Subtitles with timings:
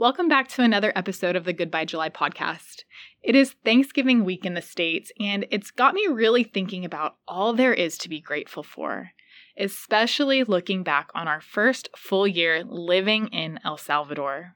[0.00, 2.84] Welcome back to another episode of the Goodbye July podcast.
[3.22, 7.52] It is Thanksgiving week in the States, and it's got me really thinking about all
[7.52, 9.10] there is to be grateful for,
[9.58, 14.54] especially looking back on our first full year living in El Salvador.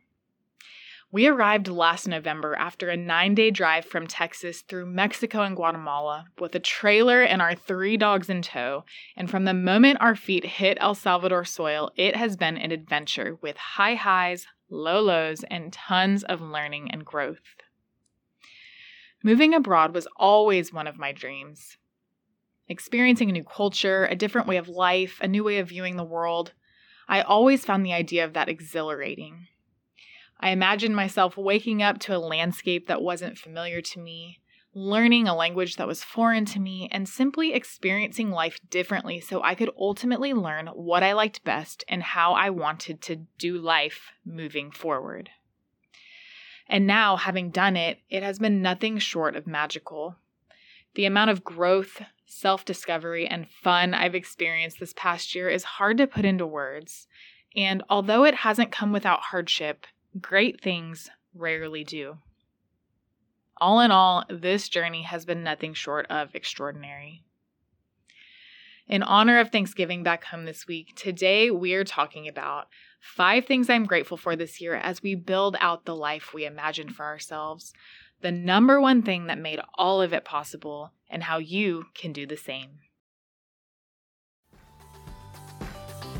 [1.13, 6.25] We arrived last November after a nine day drive from Texas through Mexico and Guatemala
[6.41, 8.85] with a trailer and our three dogs in tow.
[9.15, 13.37] And from the moment our feet hit El Salvador soil, it has been an adventure
[13.43, 17.57] with high highs, low lows, and tons of learning and growth.
[19.23, 21.79] Moving abroad was always one of my dreams.
[22.69, 26.05] Experiencing a new culture, a different way of life, a new way of viewing the
[26.05, 26.53] world,
[27.09, 29.49] I always found the idea of that exhilarating.
[30.41, 34.41] I imagined myself waking up to a landscape that wasn't familiar to me,
[34.75, 39.55] learning a language that was foreign to me, and simply experiencing life differently so I
[39.55, 44.71] could ultimately learn what I liked best and how I wanted to do life moving
[44.71, 45.31] forward.
[46.69, 50.17] And now, having done it, it has been nothing short of magical.
[50.95, 55.99] The amount of growth, self discovery, and fun I've experienced this past year is hard
[55.99, 57.07] to put into words.
[57.55, 59.87] And although it hasn't come without hardship,
[60.21, 62.19] great things rarely do.
[63.59, 67.23] All in all, this journey has been nothing short of extraordinary.
[68.87, 72.69] In honor of Thanksgiving back home this week, today we are talking about
[73.01, 76.95] five things I'm grateful for this year as we build out the life we imagined
[76.95, 77.73] for ourselves,
[78.21, 82.27] the number one thing that made all of it possible, and how you can do
[82.27, 82.81] the same.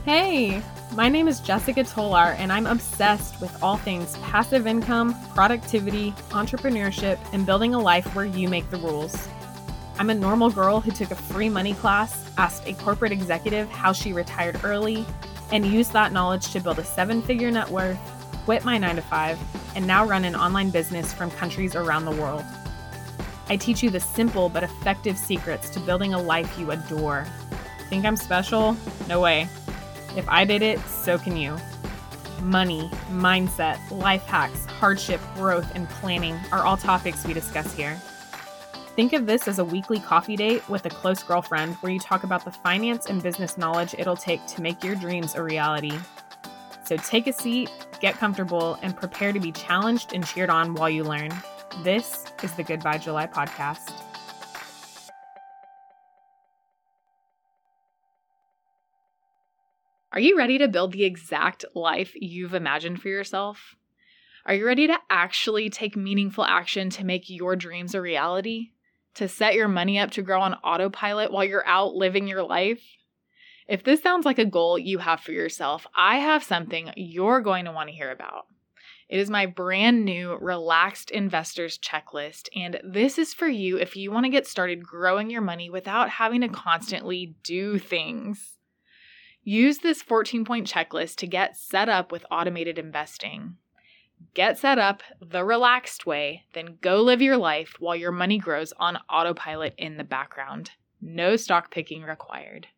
[0.05, 0.63] Hey,
[0.95, 7.19] my name is Jessica Tolar, and I'm obsessed with all things passive income, productivity, entrepreneurship,
[7.33, 9.17] and building a life where you make the rules.
[9.99, 13.95] I'm a normal girl who took a free money class, asked a corporate executive how
[13.95, 15.07] she retired early,
[15.53, 17.99] and used that knowledge to build a seven figure net worth,
[18.45, 19.39] quit my nine to five,
[19.75, 22.45] and now run an online business from countries around the world.
[23.49, 27.27] I teach you the simple but effective secrets to building a life you adore.
[27.89, 28.77] Think I'm special?
[29.09, 29.49] No way.
[30.17, 31.57] If I did it, so can you.
[32.41, 38.01] Money, mindset, life hacks, hardship, growth, and planning are all topics we discuss here.
[38.97, 42.23] Think of this as a weekly coffee date with a close girlfriend where you talk
[42.23, 45.99] about the finance and business knowledge it'll take to make your dreams a reality.
[46.85, 47.71] So take a seat,
[48.01, 51.31] get comfortable, and prepare to be challenged and cheered on while you learn.
[51.83, 53.94] This is the Goodbye July podcast.
[60.15, 63.75] Are you ready to build the exact life you've imagined for yourself?
[64.47, 68.71] Are you ready to actually take meaningful action to make your dreams a reality?
[69.15, 72.81] To set your money up to grow on autopilot while you're out living your life?
[73.67, 77.65] If this sounds like a goal you have for yourself, I have something you're going
[77.65, 78.47] to want to hear about.
[79.09, 84.13] It is my brand new Relaxed Investors Checklist, and this is for you if you
[84.13, 88.54] want to get started growing your money without having to constantly do things.
[89.45, 93.57] Use this 14 point checklist to get set up with automated investing.
[94.33, 98.73] Get set up the relaxed way, then go live your life while your money grows
[98.79, 100.71] on autopilot in the background.
[101.01, 102.69] No stock picking required.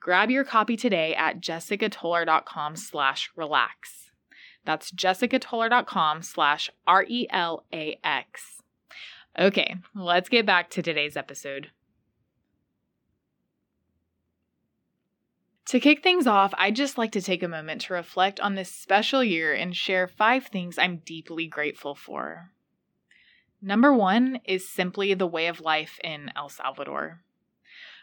[0.00, 4.10] Grab your copy today at jessicatolar.com slash relax.
[4.64, 8.62] That's jessicatolar.com slash R-E-L-A-X.
[9.38, 11.70] Okay, let's get back to today's episode.
[15.66, 18.70] To kick things off, I'd just like to take a moment to reflect on this
[18.70, 22.52] special year and share five things I'm deeply grateful for.
[23.60, 27.22] Number one is simply the way of life in El Salvador.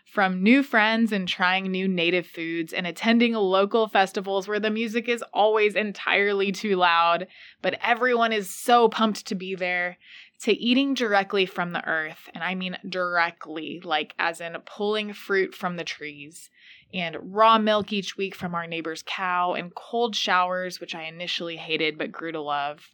[0.06, 5.08] From new friends and trying new native foods and attending local festivals where the music
[5.08, 7.28] is always entirely too loud,
[7.62, 9.98] but everyone is so pumped to be there,
[10.42, 15.56] to eating directly from the earth, and I mean directly, like as in pulling fruit
[15.56, 16.50] from the trees,
[16.94, 21.58] and raw milk each week from our neighbor's cow, and cold showers, which I initially
[21.58, 22.90] hated but grew to love.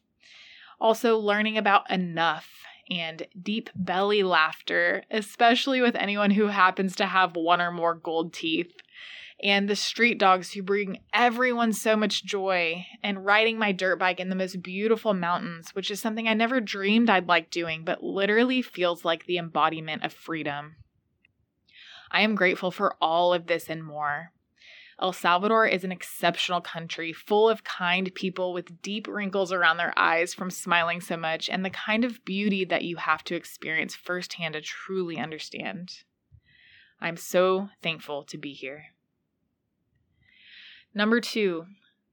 [0.79, 7.35] Also, learning about enough and deep belly laughter, especially with anyone who happens to have
[7.35, 8.73] one or more gold teeth.
[9.41, 14.19] And the street dogs who bring everyone so much joy, and riding my dirt bike
[14.19, 18.03] in the most beautiful mountains, which is something I never dreamed I'd like doing, but
[18.03, 20.75] literally feels like the embodiment of freedom.
[22.11, 24.31] I am grateful for all of this and more.
[25.01, 29.93] El Salvador is an exceptional country full of kind people with deep wrinkles around their
[29.97, 33.95] eyes from smiling so much and the kind of beauty that you have to experience
[33.95, 36.03] firsthand to truly understand.
[36.99, 38.87] I'm so thankful to be here.
[40.93, 41.65] Number two,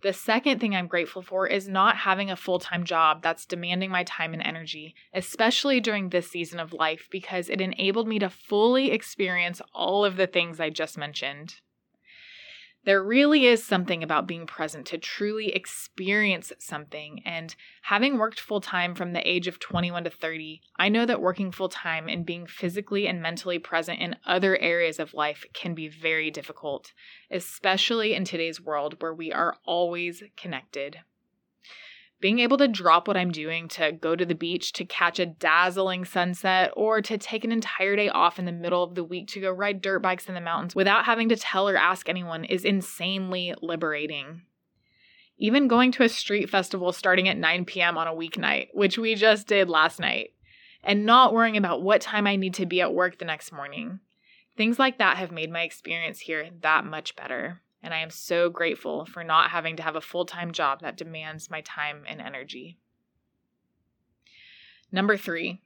[0.02, 3.90] The second thing I'm grateful for is not having a full time job that's demanding
[3.90, 8.28] my time and energy, especially during this season of life, because it enabled me to
[8.28, 11.60] fully experience all of the things I just mentioned.
[12.86, 17.20] There really is something about being present to truly experience something.
[17.24, 17.52] And
[17.82, 21.50] having worked full time from the age of 21 to 30, I know that working
[21.50, 25.88] full time and being physically and mentally present in other areas of life can be
[25.88, 26.92] very difficult,
[27.28, 31.00] especially in today's world where we are always connected
[32.20, 35.26] being able to drop what I'm doing to go to the beach to catch a
[35.26, 39.28] dazzling sunset or to take an entire day off in the middle of the week
[39.28, 42.44] to go ride dirt bikes in the mountains without having to tell or ask anyone
[42.44, 44.42] is insanely liberating.
[45.38, 47.98] Even going to a street festival starting at 9 p.m.
[47.98, 50.30] on a weeknight, which we just did last night,
[50.82, 54.00] and not worrying about what time I need to be at work the next morning.
[54.56, 58.50] Things like that have made my experience here that much better and I am so
[58.50, 62.20] grateful for not having to have a full time job that demands my time and
[62.20, 62.78] energy.
[64.90, 65.62] Number three,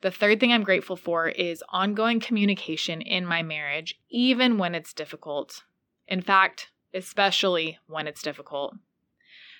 [0.00, 4.92] the third thing I'm grateful for is ongoing communication in my marriage, even when it's
[4.92, 5.64] difficult.
[6.06, 8.76] In fact, especially when it's difficult.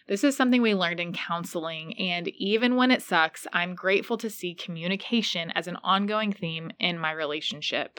[0.07, 4.31] This is something we learned in counseling, and even when it sucks, I'm grateful to
[4.31, 7.99] see communication as an ongoing theme in my relationship.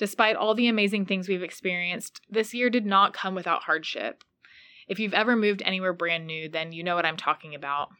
[0.00, 4.24] Despite all the amazing things we've experienced, this year did not come without hardship.
[4.88, 7.90] If you've ever moved anywhere brand new, then you know what I'm talking about.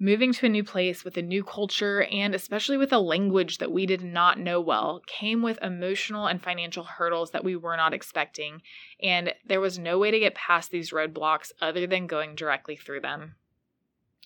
[0.00, 3.70] Moving to a new place with a new culture and especially with a language that
[3.70, 7.94] we did not know well came with emotional and financial hurdles that we were not
[7.94, 8.60] expecting,
[9.00, 13.02] and there was no way to get past these roadblocks other than going directly through
[13.02, 13.36] them.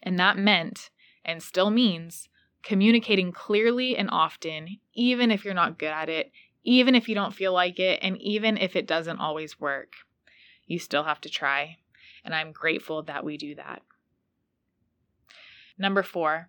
[0.02, 0.88] And that meant,
[1.26, 2.30] and still means,
[2.62, 7.34] communicating clearly and often, even if you're not good at it, even if you don't
[7.34, 9.94] feel like it, and even if it doesn't always work.
[10.66, 11.78] You still have to try,
[12.24, 13.82] and I'm grateful that we do that.
[15.78, 16.48] Number four,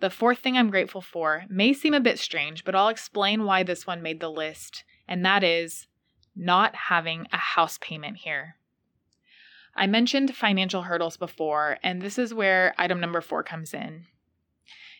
[0.00, 3.62] the fourth thing I'm grateful for may seem a bit strange, but I'll explain why
[3.62, 5.86] this one made the list, and that is
[6.34, 8.56] not having a house payment here.
[9.76, 14.06] I mentioned financial hurdles before, and this is where item number four comes in.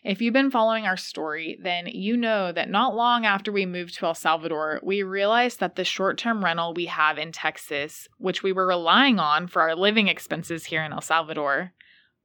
[0.03, 3.95] If you've been following our story, then you know that not long after we moved
[3.95, 8.43] to El Salvador, we realized that the short term rental we have in Texas, which
[8.43, 11.71] we were relying on for our living expenses here in El Salvador,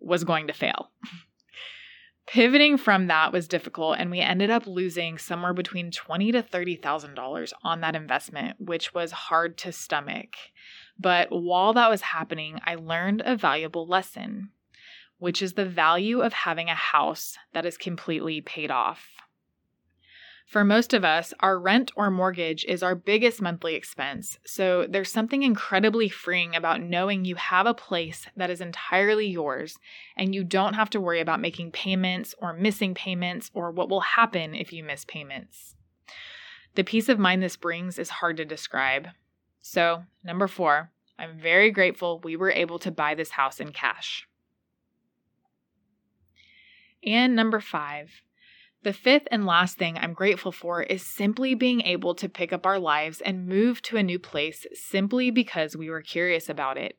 [0.00, 0.90] was going to fail.
[2.26, 6.74] Pivoting from that was difficult, and we ended up losing somewhere between twenty to thirty
[6.74, 10.34] thousand dollars on that investment, which was hard to stomach.
[10.98, 14.50] But while that was happening, I learned a valuable lesson
[15.18, 19.08] which is the value of having a house that is completely paid off.
[20.48, 25.12] For most of us, our rent or mortgage is our biggest monthly expense, so there's
[25.12, 29.78] something incredibly freeing about knowing you have a place that is entirely yours
[30.16, 34.00] and you don't have to worry about making payments or missing payments or what will
[34.00, 35.76] happen if you miss payments.
[36.76, 39.08] The peace of mind this brings is hard to describe.
[39.60, 44.26] So, number four, I'm very grateful we were able to buy this house in cash.
[47.04, 48.22] And number five,
[48.82, 52.64] the fifth and last thing I'm grateful for is simply being able to pick up
[52.64, 56.96] our lives and move to a new place simply because we were curious about it.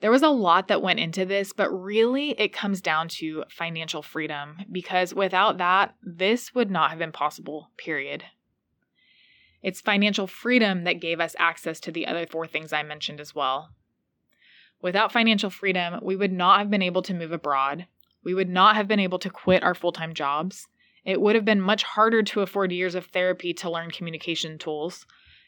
[0.00, 4.02] There was a lot that went into this, but really it comes down to financial
[4.02, 8.24] freedom because without that, this would not have been possible, period.
[9.62, 13.34] It's financial freedom that gave us access to the other four things I mentioned as
[13.34, 13.70] well.
[14.82, 17.86] Without financial freedom, we would not have been able to move abroad,
[18.26, 20.66] we would not have been able to quit our full time jobs.
[21.04, 25.06] It would have been much harder to afford years of therapy to learn communication tools,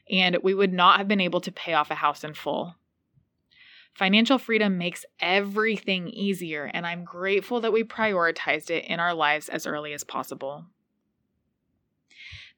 [0.08, 2.76] and we would not have been able to pay off a house in full.
[3.94, 9.48] Financial freedom makes everything easier, and I'm grateful that we prioritized it in our lives
[9.48, 10.66] as early as possible.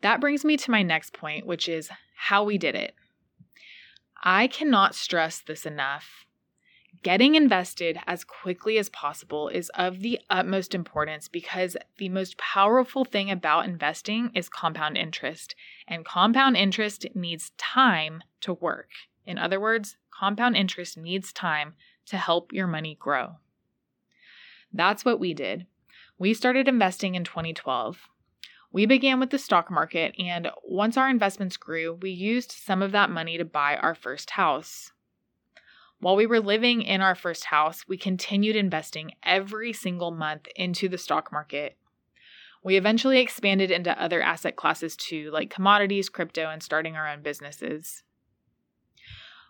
[0.03, 2.95] That brings me to my next point, which is how we did it.
[4.23, 6.27] I cannot stress this enough.
[7.02, 13.07] Getting invested as quickly as possible is of the utmost importance because the most powerful
[13.07, 15.54] thing about investing is compound interest,
[15.88, 18.90] and compound interest needs time to work.
[19.25, 23.37] In other words, compound interest needs time to help your money grow.
[24.71, 25.66] That's what we did.
[26.19, 28.09] We started investing in 2012.
[28.73, 32.92] We began with the stock market, and once our investments grew, we used some of
[32.92, 34.92] that money to buy our first house.
[36.00, 40.88] While we were living in our first house, we continued investing every single month into
[40.88, 41.76] the stock market.
[42.64, 47.23] We eventually expanded into other asset classes too, like commodities, crypto, and starting our own
[47.23, 48.02] businesses.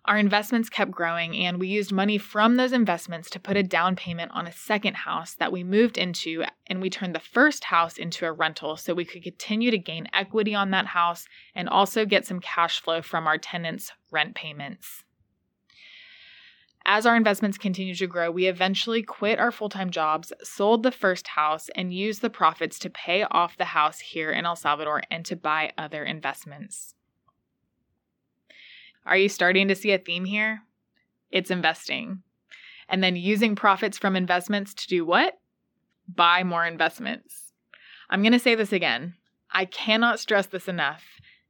[0.07, 3.95] Our investments kept growing, and we used money from those investments to put a down
[3.95, 7.97] payment on a second house that we moved into, and we turned the first house
[7.97, 12.07] into a rental so we could continue to gain equity on that house and also
[12.07, 15.05] get some cash flow from our tenants' rent payments.
[16.87, 20.91] As our investments continued to grow, we eventually quit our full time jobs, sold the
[20.91, 25.03] first house, and used the profits to pay off the house here in El Salvador
[25.11, 26.95] and to buy other investments.
[29.05, 30.63] Are you starting to see a theme here?
[31.31, 32.23] It's investing.
[32.89, 35.39] And then using profits from investments to do what?
[36.09, 37.53] Buy more investments.
[38.09, 39.15] I'm going to say this again.
[39.53, 41.05] I cannot stress this enough.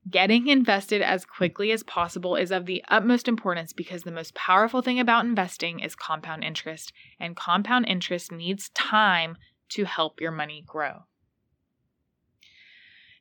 [0.09, 4.80] Getting invested as quickly as possible is of the utmost importance because the most powerful
[4.80, 9.37] thing about investing is compound interest, and compound interest needs time
[9.71, 11.04] to help your money grow.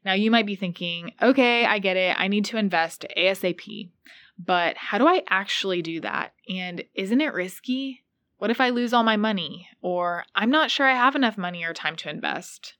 [0.05, 2.15] Now, you might be thinking, okay, I get it.
[2.17, 3.91] I need to invest ASAP.
[4.37, 6.33] But how do I actually do that?
[6.47, 8.05] And isn't it risky?
[8.37, 9.67] What if I lose all my money?
[9.81, 12.75] Or I'm not sure I have enough money or time to invest?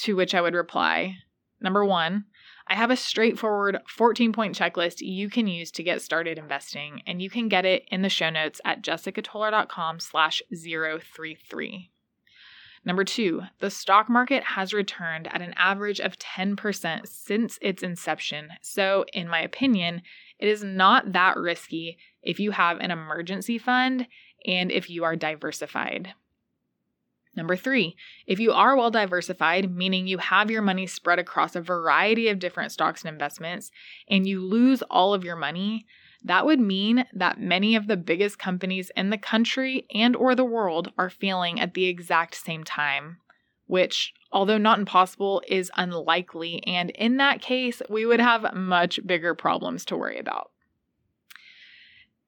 [0.00, 1.16] To which I would reply
[1.60, 2.24] Number one,
[2.66, 7.20] I have a straightforward 14 point checklist you can use to get started investing, and
[7.20, 11.90] you can get it in the show notes at jessicatolar.com slash 033.
[12.84, 18.50] Number two, the stock market has returned at an average of 10% since its inception.
[18.62, 20.02] So, in my opinion,
[20.38, 24.06] it is not that risky if you have an emergency fund
[24.46, 26.14] and if you are diversified.
[27.38, 27.94] Number three,
[28.26, 32.40] if you are well diversified, meaning you have your money spread across a variety of
[32.40, 33.70] different stocks and investments,
[34.08, 35.86] and you lose all of your money,
[36.24, 40.44] that would mean that many of the biggest companies in the country and or the
[40.44, 43.18] world are failing at the exact same time,
[43.68, 49.32] which although not impossible is unlikely and in that case we would have much bigger
[49.32, 50.50] problems to worry about.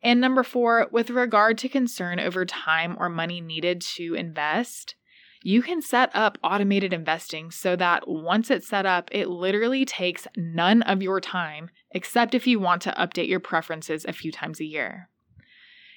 [0.02, 4.94] And number 4, with regard to concern over time or money needed to invest,
[5.42, 10.26] you can set up automated investing so that once it's set up, it literally takes
[10.36, 14.60] none of your time, except if you want to update your preferences a few times
[14.60, 15.08] a year.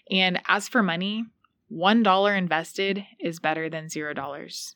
[0.10, 1.26] And as for money,
[1.72, 4.76] $1 invested is better than $0.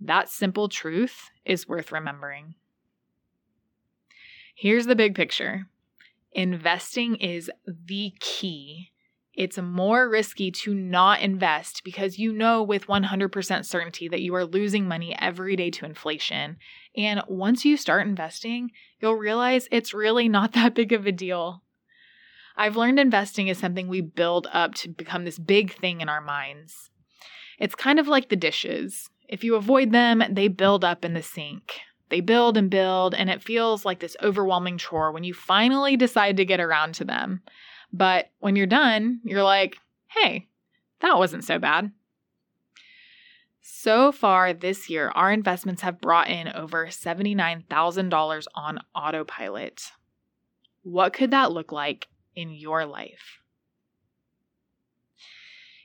[0.00, 2.54] That simple truth is worth remembering.
[4.54, 5.66] Here's the big picture
[6.32, 8.92] investing is the key
[9.36, 14.46] it's more risky to not invest because you know with 100% certainty that you are
[14.46, 16.56] losing money every day to inflation.
[16.96, 21.62] And once you start investing, you'll realize it's really not that big of a deal.
[22.56, 26.22] I've learned investing is something we build up to become this big thing in our
[26.22, 26.90] minds.
[27.58, 29.10] It's kind of like the dishes.
[29.28, 31.80] If you avoid them, they build up in the sink.
[32.08, 36.36] They build and build, and it feels like this overwhelming chore when you finally decide
[36.38, 37.42] to get around to them.
[37.96, 40.48] But when you're done, you're like, hey,
[41.00, 41.92] that wasn't so bad.
[43.62, 49.92] So far this year, our investments have brought in over $79,000 on autopilot.
[50.82, 53.40] What could that look like in your life?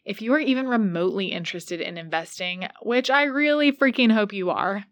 [0.04, 4.84] If you are even remotely interested in investing, which I really freaking hope you are,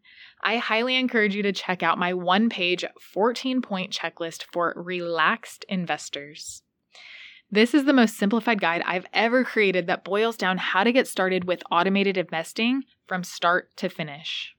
[0.42, 5.66] I highly encourage you to check out my one page 14 point checklist for relaxed
[5.68, 6.64] investors.
[7.52, 11.08] This is the most simplified guide I've ever created that boils down how to get
[11.08, 14.56] started with automated investing from start to finish.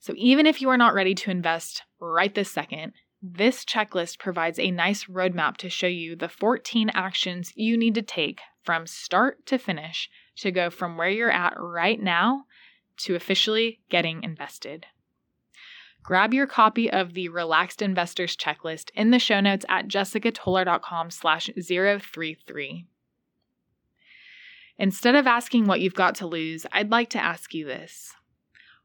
[0.00, 4.58] So, even if you are not ready to invest right this second, this checklist provides
[4.58, 9.44] a nice roadmap to show you the 14 actions you need to take from start
[9.46, 12.44] to finish to go from where you're at right now
[12.98, 14.86] to officially getting invested.
[16.08, 21.50] Grab your copy of the Relaxed Investors Checklist in the show notes at jessicatolar.com slash
[21.54, 22.86] 033.
[24.78, 28.14] Instead of asking what you've got to lose, I'd like to ask you this.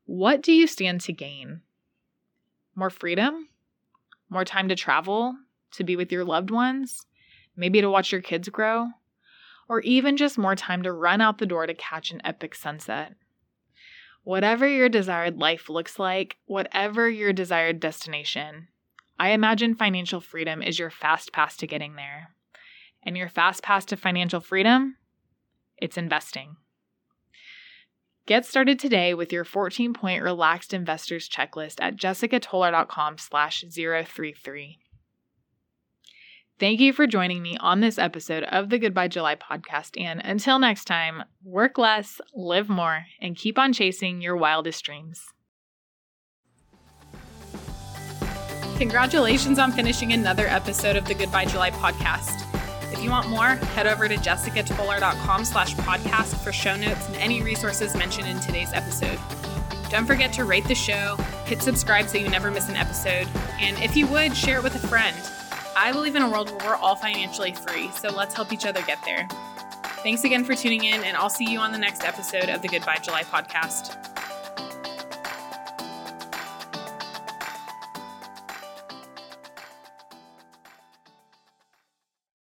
[0.04, 1.62] What do you stand to gain?
[2.76, 3.48] More freedom?
[4.30, 5.34] More time to travel?
[5.76, 7.06] To be with your loved ones?
[7.56, 8.90] Maybe to watch your kids grow?
[9.70, 13.14] Or even just more time to run out the door to catch an epic sunset?
[14.24, 18.70] Whatever your desired life looks like, whatever your desired destination,
[19.20, 22.30] I imagine financial freedom is your fast pass to getting there.
[23.06, 24.96] And your fast pass to financial freedom?
[25.78, 26.56] It's investing.
[28.26, 34.80] Get started today with your 14-point relaxed investors checklist at jessicatolar.com slash 033.
[36.60, 40.00] Thank you for joining me on this episode of the Goodbye July podcast.
[40.00, 45.26] And until next time, work less, live more, and keep on chasing your wildest dreams.
[48.78, 52.44] Congratulations on finishing another episode of the Goodbye July podcast.
[52.94, 57.42] If you want more, head over to jessicatolar.com slash podcast for show notes and any
[57.42, 59.20] resources mentioned in today's episode.
[59.90, 63.28] Don't forget to rate the show, hit subscribe so you never miss an episode,
[63.60, 65.16] and if you would, share it with a friend.
[65.84, 68.82] I believe in a world where we're all financially free, so let's help each other
[68.84, 69.28] get there.
[70.02, 72.70] Thanks again for tuning in, and I'll see you on the next episode of the
[72.70, 74.13] Goodbye July podcast.